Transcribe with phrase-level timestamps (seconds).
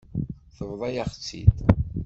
[0.55, 1.55] Tebḍa-yaɣ-tt-id.